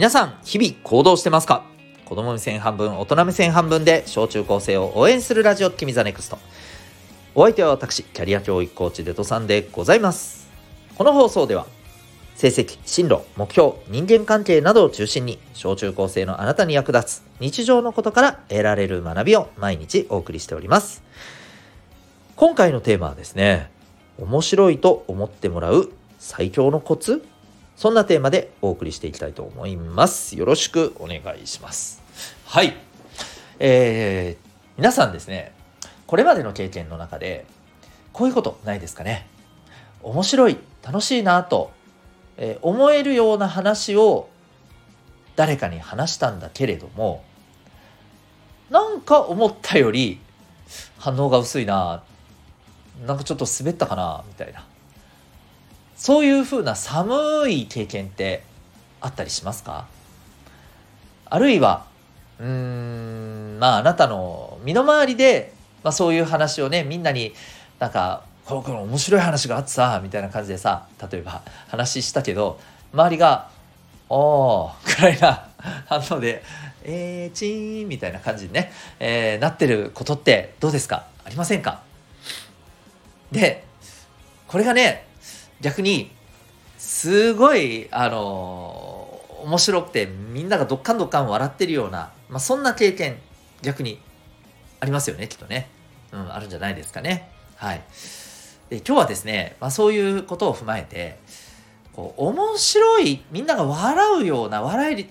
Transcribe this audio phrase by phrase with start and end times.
[0.00, 1.62] 皆さん、日々行動してますか？
[2.06, 6.38] 子供目線半分、大人目線半分で小中高生を応援するラジオ、君ザネクスト。
[7.34, 10.48] お相手は私、キャリア教育コーチデトさんでございます。
[10.96, 11.66] この放送では、
[12.34, 21.02] 成績、進路、目標、人間関係などを中心に、小中高生のあなたに役立つ日常のことから得られる学びを毎日お送りしております。
[22.36, 23.70] 今回のテーマはですね、
[24.18, 27.22] 面白いと思ってもらう最強のコツ
[27.80, 30.36] そんなテーマでお送りしていきたいと思います。
[30.36, 32.02] よろしくお願いします。
[32.44, 32.76] はい。
[33.58, 35.54] えー、皆さんですね、
[36.06, 37.46] これまでの経験の中で、
[38.12, 39.26] こういうことないですかね？
[40.02, 41.70] 面白い、楽しいなと、
[42.36, 44.28] えー、思えるような話を
[45.34, 47.24] 誰かに話したんだけれども、
[48.68, 50.20] なんか思ったより
[50.98, 52.02] 反応が薄いな、
[53.06, 54.66] なんかちょっと滑ったかな、みたいな。
[56.00, 58.42] そういうふうな寒い経験って
[59.02, 59.86] あったりしますか？
[61.26, 61.84] あるいは、
[62.40, 65.52] うん、まああなたの身の回りで、
[65.84, 67.34] まあそういう話をね、みんなに
[67.78, 72.58] なんか、この面白い話があってさ、みたいな感じでさ、例えば話したけど、
[72.94, 73.50] 周りが、
[74.08, 75.48] おー、くらいな
[75.86, 76.42] 反応で、
[76.82, 81.04] えー、チーンみたいな感じにね、えー、なってることってどうですか？
[81.26, 81.82] ありませんか？
[83.30, 83.64] で、
[84.48, 85.06] これがね、
[85.60, 86.10] 逆に
[86.78, 93.18] すごいあの面白くてみんながどっかんどっかん笑ってるような、まあ、そんな経験
[93.62, 94.00] 逆に
[94.80, 95.68] ありますよねきっとね、
[96.12, 97.30] うん、あるんじゃないですかね。
[97.56, 97.82] はい。
[98.70, 101.18] で今日はですね、まあ、そういうことを踏まえて
[101.92, 105.06] こう面白いみんなが笑うような笑い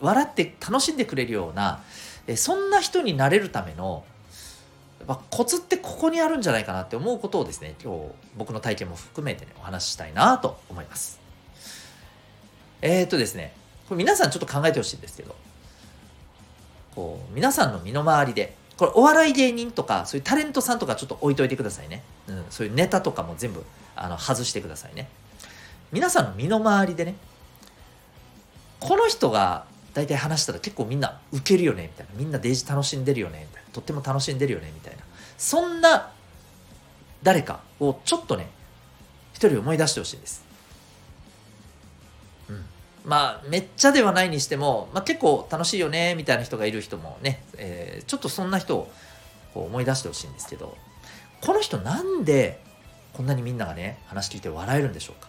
[0.00, 1.82] 笑って楽しんでくれるような
[2.36, 4.04] そんな人になれるための
[5.06, 8.00] まあ、コツってここにあるんじゃないかなって思うことをですね今日
[8.36, 11.20] 僕の体験も含めてねお話ししたいなと思います。
[12.80, 13.52] えー、っとですね
[13.88, 15.34] これ皆さんちょっと考えてほしいんですけど
[16.94, 23.64] こう皆さんの身の回りでこれお笑い芸人とかそういうタレントさんとかちょっと置いといてくださいね、うん、そういうネタとかも全部
[23.94, 25.08] あの外してくださいね。
[25.92, 27.14] 皆さんの身の回りでね
[28.80, 32.12] この人が大体話したら結構みんなウケるよねみたいな。
[32.16, 33.70] みんなデージ楽しんでるよねみたいな。
[33.72, 35.02] とっても楽しんでるよねみたいな。
[35.38, 36.12] そんな
[37.22, 38.48] 誰かをちょっとね
[39.32, 40.44] 一人思い出してほしいんです、
[42.48, 42.64] うん、
[43.04, 48.92] まあめっちゃではないにしても、まあ、結構楽しいよねみたいな人がいる人もね、えー、ちょっとそんな人を
[49.54, 50.76] 思い出してほしいんですけど
[51.40, 52.62] この人なんで
[53.14, 55.28] こんなにみんながね話聞いて笑えるんでしょうか。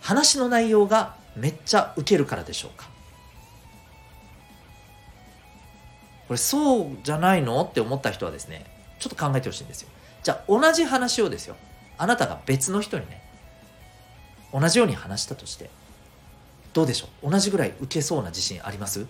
[0.00, 2.88] 話の内容がめっちゃウケるからでしょうか？
[6.26, 7.62] これそうじゃないの？
[7.62, 8.64] って思った人はですね
[8.98, 9.88] ちょっと考えてほしいんですよ。
[10.22, 11.56] じゃあ同じ話をですよ。
[11.98, 13.22] あなたが別の人にね
[14.52, 15.70] 同じように話したとして
[16.72, 17.30] どうでしょう？
[17.30, 19.02] 同じぐらい受けそうな自信あります？
[19.02, 19.04] っ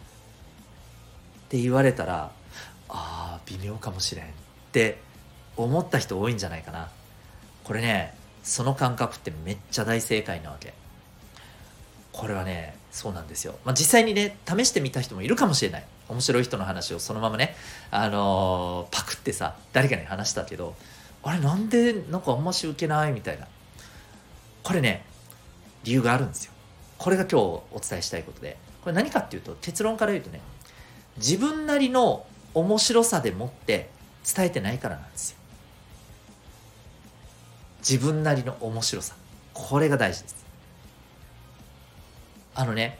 [1.49, 2.33] て言われたら
[2.89, 4.25] あー微妙かもしれん。
[4.25, 4.29] っ
[4.73, 4.99] て
[5.57, 6.91] 思った人多いんじゃないかな。
[7.63, 10.75] これねその感覚ってめっちゃ大正解なわけ。
[12.17, 15.85] これはねそうなんですよ、まあ、実際にね試してみた人もいるかもしれない。
[16.09, 17.57] 面白い人の話をそのままね
[17.91, 20.77] あのー、パクってさ誰かに話したけど
[21.25, 23.13] あれなんでなんかあんまし受けない？
[23.13, 23.49] みたいな。
[24.63, 25.05] これね
[25.83, 26.53] 理由があるんですよ。
[26.99, 28.57] これが今日お伝えしたいことで。
[28.83, 30.41] これ何かっていうと結論から言うとね
[31.17, 33.91] 自分なりの面白さでもって
[34.37, 35.39] 伝えてないからなんですよ。
[37.81, 39.17] 自分なりの面白さ。
[39.53, 40.44] これが大事です。
[42.55, 42.99] あのね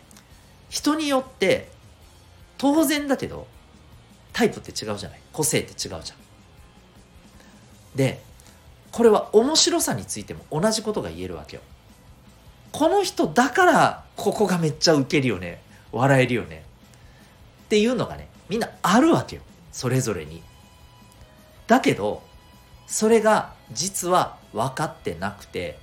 [0.69, 1.69] 人によって
[2.59, 3.47] 当然だけど
[4.33, 5.21] タイプって違うじゃない。
[5.33, 6.03] 個性って違うじゃん。
[7.95, 8.21] で
[8.91, 11.63] これは面白さについても同じことが言えるわけよ。
[12.73, 15.63] この人だからここがめっちゃウケるよね。
[15.93, 16.65] 笑えるよね。
[17.65, 19.43] っていうのがねみんなあるわけよ。
[19.71, 20.43] それぞれに。
[21.67, 22.23] だけど
[22.87, 25.79] それが実は分かってなくて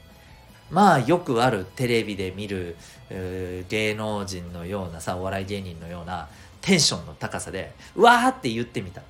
[0.72, 2.78] まあよくあるテレビで見る
[3.10, 6.30] 芸能人のようなさお笑い芸人のような
[6.62, 9.02] テンションの高さでうわーって言ってみた。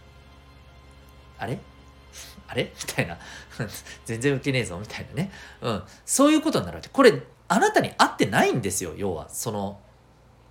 [1.37, 1.59] あれ？
[2.47, 2.71] あれ？
[2.87, 3.17] みたいな。
[4.05, 4.77] 全然ウケねえぞ。
[4.79, 5.31] みたいなね、
[5.61, 6.89] うん、そういうことになるわけ。
[6.89, 7.13] これ
[7.47, 8.93] あなたに合ってないんですよ。
[8.95, 9.79] 要はその、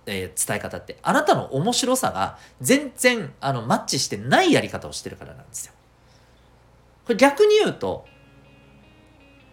[0.05, 0.97] えー、伝え方って。
[1.01, 5.73] あなたの面白さが全然あのマッチしてないやり方をしてるからなんですよ。
[7.05, 8.05] これ逆に言うと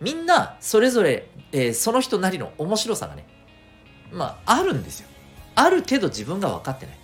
[0.00, 3.27] みんなそれぞれ、えー、その人なりの面白さがね
[4.12, 5.09] まああるんですよ
[5.55, 6.99] あるけど自分が分かってない、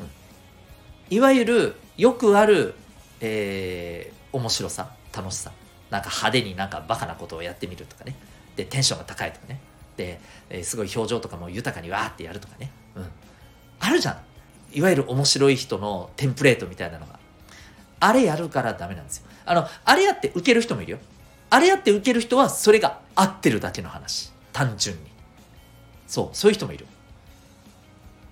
[0.00, 2.74] うん、いわゆるよくある、
[3.20, 5.52] えー、面白さ楽しさ
[5.90, 8.16] なんか派手になんかバカなことをやってみるとかね
[8.56, 9.60] でテンションが高いとかね、
[9.96, 10.18] で
[10.48, 12.70] えー、すごい表情とかも豊かにわーってやるとかね。
[12.96, 13.06] うん。
[13.78, 14.16] あるじゃん。
[14.72, 17.18] いわゆる面白い人のテンプレートみたいなのが。
[18.00, 19.24] あれやるからダメなんですよ。
[19.44, 20.98] あの、あれやって受ける人もいるよ。
[21.56, 24.30] あれやって受ける人はそれが合ってるだけの話。
[24.52, 25.02] 単純に。
[26.06, 26.86] そう、そういう人もいる。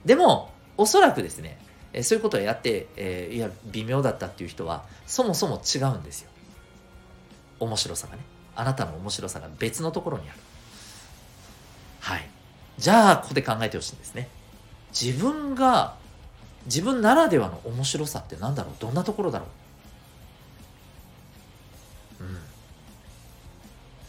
[0.04, 1.58] でも、おそらくですね、
[2.02, 6.28] そういうことをやって、えー、いや、微妙だったっていう人は、そもそも違うんですよ。
[7.60, 8.22] 面白さがね。
[8.56, 10.38] あなたの面白さが別のところにある。
[12.00, 12.28] はい。
[12.76, 14.28] じゃあ、ここで考えてほしいんですね。
[14.92, 15.96] 自分が、
[16.66, 18.74] 自分ならではの面白さって何だろう？
[18.78, 19.48] どんなところだろう？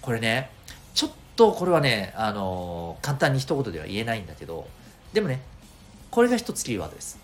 [0.06, 0.52] これね、
[0.94, 4.68] ちょっとこれはね、あの、簡単に一言では言えないんだけど、
[5.14, 5.42] でもね、
[6.12, 7.18] これが一つキーワードです。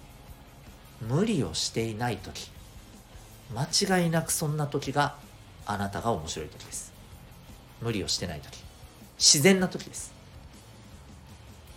[1.07, 2.49] 無理をしていない時
[3.53, 5.15] 間違いなくそんな時が
[5.67, 6.91] あなたが面白い時です。
[7.81, 8.63] 無理をしてない時
[9.17, 10.11] 自然な時です。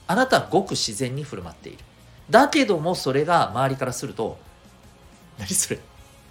[0.06, 1.78] あなたはごく自然に振る舞っている。
[2.30, 4.38] だけどもそれが周りからすると
[5.38, 5.80] 何それ？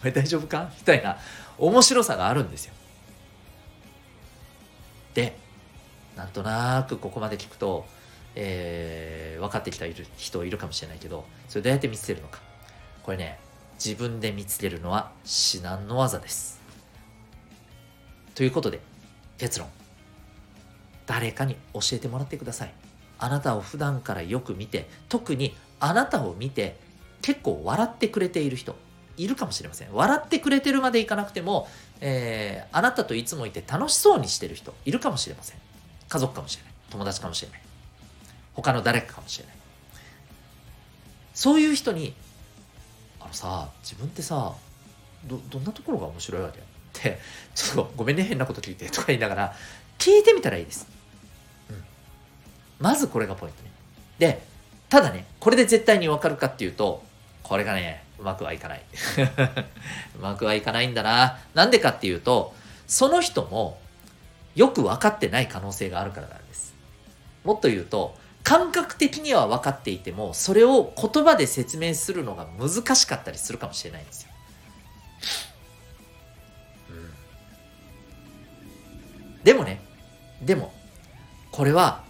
[0.02, 0.72] お前大丈夫か？
[0.80, 1.18] みたいな
[1.60, 2.74] 面白さがあるんですよ。
[5.14, 5.38] で
[6.16, 7.86] なんとなくここまで聞くと、
[8.36, 9.86] えー、分かってきた
[10.18, 12.40] 人いるかもしれないけどそれどうやって見つけるのか
[13.04, 13.38] これね、
[13.84, 16.62] 自分で見つけるのは至難の技です。
[18.34, 18.80] ということで、
[19.38, 19.68] 結論。
[21.06, 22.74] 誰かに教えてもらってください。
[23.20, 26.78] あなたを普段からよく見て、特にあなたを見て
[27.22, 28.78] 結構笑ってくれている人、
[29.18, 29.94] いるかもしれません。
[29.94, 31.68] 笑ってくれてるまでいかなくても、
[32.02, 35.58] えー、あなたといつもいて楽しそうにしてる人、いるかもしれません。
[36.10, 36.74] 家族かもしれない。
[36.90, 37.62] 友達かもしれない。
[38.54, 39.56] 他の誰かかもしれない。
[41.34, 42.14] そういう人に
[43.20, 44.54] あのさ自分ってさ
[45.26, 46.60] どどんなところが面白いわけ？
[46.60, 46.62] っ
[46.94, 47.20] て
[47.56, 49.54] ちょっとごめんね変なこと聞いてとか言いながら
[49.98, 50.88] 聞いてみたらいいです、
[51.72, 51.84] うん、
[52.80, 53.72] まずこれがポイントね
[54.20, 54.44] で
[54.90, 57.04] ただねこれで絶対に分かるかっていうと
[57.42, 58.84] これがねうまくはいかない。
[60.16, 61.40] うまくはいかないんだな。
[61.54, 62.56] なんでかっていうと
[62.88, 63.78] その人も
[64.56, 66.74] よく分かってない可能性があるからなんです。
[67.44, 74.30] もっと言うと感覚的には分かっていてもそれを言葉で説明するのが難しかったりするかもしれないんですよ。
[76.92, 77.14] うん、
[79.44, 79.82] でもね
[80.42, 80.74] でも
[81.52, 82.06] これは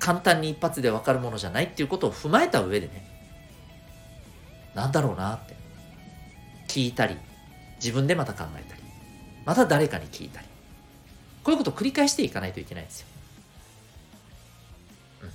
[0.00, 3.13] 簡単に一発で分かるものじゃないっていうことを踏まえた上でね
[4.74, 5.54] なんだろうなって。
[6.68, 7.16] 聞いたり
[7.76, 8.82] 自分でまた考えたり。
[9.44, 10.46] また誰かに聞いたり。
[11.44, 13.06] こういうことを繰り返していかないといけないんですよ。
[15.22, 15.30] うん、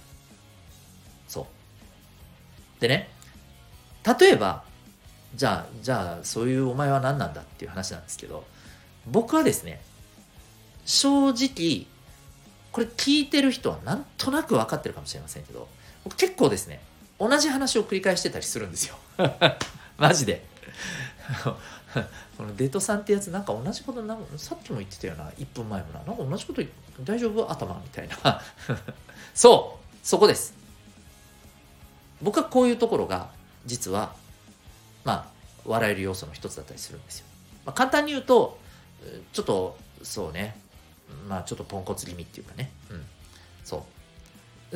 [1.27, 2.81] そう。
[2.81, 3.09] でね、
[4.19, 4.63] 例えば、
[5.36, 8.45] じゃあ、じゃあ、そういうお前は何なんだっていう話なんですけど、
[9.06, 9.81] 僕はですね、
[10.86, 11.86] 正直、
[12.71, 15.68] これ聞いてる人はなんとなく分かってるかもしれませんけど、
[16.03, 16.81] 僕結構ですね、
[17.19, 18.95] 同じ話を繰り返してたりするんですよ。
[19.98, 20.45] マジで。
[22.38, 25.30] このデトさんってやつなんか同じことなさっきも言ってたよな。
[25.31, 26.00] 1分前もな。
[26.06, 26.62] なんか同じこと
[27.04, 27.51] 大丈夫？
[27.51, 28.42] 頭みたいな。
[29.36, 29.98] そう。
[30.07, 30.54] そこです。
[32.21, 33.30] 僕はこういうところが
[33.66, 34.13] 実は
[35.04, 35.27] まあ
[35.65, 37.25] 笑える要素の一つだったりするんですよ。
[37.65, 38.57] まあ、簡単に言うと
[39.33, 40.60] ちょっとそうね。
[41.27, 43.05] まあちょっとポンコツ気味っていうかね、うん、
[43.63, 43.84] そう。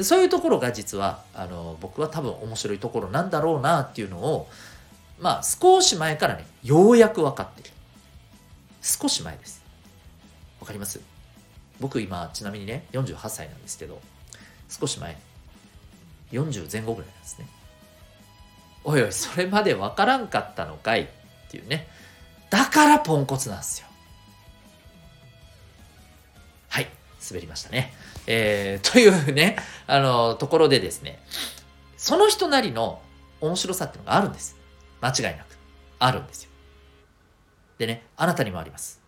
[0.02, 4.50] そういうところが実はあの僕は多分面白いところなんだろうなっていうのを
[5.20, 7.70] まあ少し前からねようやく分かってる
[8.82, 9.64] 少し前です
[10.60, 11.00] わかります？
[11.80, 14.02] 僕今ちなみにね48歳なんですけど
[14.70, 15.18] 少し前
[16.32, 17.48] 40前後ぐらいなんですね。
[18.86, 21.08] おいおい、それまでわからんかったのかいっ
[21.50, 21.88] ていうね。
[22.50, 23.88] だからポンコツなんですよ。
[27.30, 27.94] 滑りましたね。
[28.28, 31.20] えー、というね、あの、ところでですね、
[31.98, 33.02] その人なりの
[33.42, 34.58] 面白さっていうのがあるんです。
[35.02, 35.58] 間違いなく。
[36.00, 36.50] あるんですよ。
[37.78, 39.02] でね、あなたにもあります。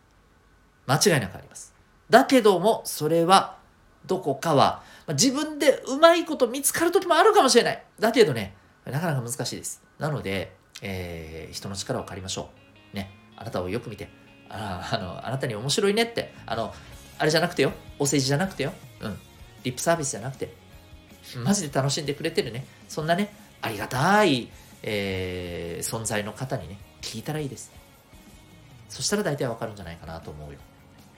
[0.87, 1.73] 間違いなくあります。
[2.09, 3.57] だけども、それは、
[4.05, 7.83] どこかはまあ、自分でうまいこと見つかる時もあるかもしれない。
[7.99, 8.55] だけどね、
[8.85, 9.83] なかなか難しいです。
[9.99, 12.49] なので、えー、人の力を借りましょ
[12.93, 12.95] う。
[12.95, 14.09] ね、あなたをよく見て、
[14.49, 16.73] ああの、あなたに面白いねって、あの、
[17.17, 19.17] あれじゃなくてよ、お世辞じゃなくてよ、うん、
[19.63, 20.53] リップサービスじゃなくて、
[21.43, 24.49] マジで楽しんでくれてるね、そんなね、ありがたい、
[24.83, 27.71] えー、存在の方にね、聞いたらいいです。
[28.89, 30.59] そしたら大体わかるんじゃないかなと思うよ。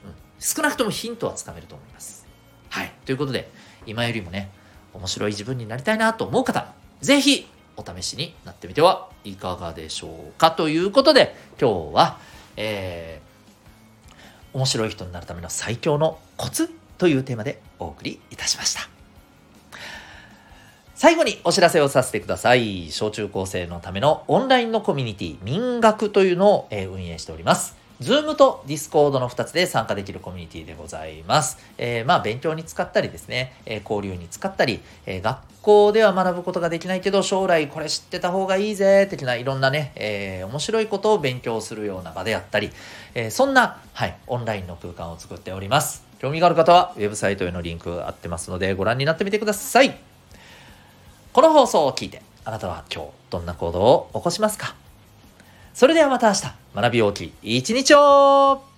[0.05, 2.25] うん、少なくともヒントはつかめると思います。
[2.69, 2.91] はい。
[3.05, 3.49] ということで、
[3.85, 4.51] 今よりもね、
[4.93, 12.19] 面白い自分になりたいなと思う方、ぜひお試しになってみてはいかがでしょうかということで、今日は、
[12.55, 13.26] えー、
[14.53, 18.89] 面白い人になるための最強のコツというテーマでお送りいたしました。
[20.95, 22.89] 最後にお知らせをさせてください。
[22.89, 27.75] 小中高生のためのオンラインのコミュニティ、民学というのを運営しております。
[28.01, 31.57] Zoom と Discord の2つで参加できるコミュニティでございます。
[31.77, 42.69] えー、まあ、勉強に使ったりですね、えー、交流に使ったり、えー、学校では学ぶことができないけど、将来これ知ってた方がいいぜ、的ないろんなね、え面白いことを勉強するような場であったり、
[43.15, 46.05] えそんな、はい、オンラインの空間を作っております。
[46.19, 49.97] 興味がある方は、ウェブサイトへのリンク貼ってますので、ご覧になってみてください。
[51.33, 54.86] この放送を聞いて、あなたは今日どんな行動を起こしますか
[55.77, 56.41] それではまた明日、
[56.73, 58.76] 学び大きい一日を。